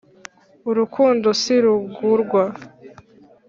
[0.69, 2.43] urukundo sirugurwa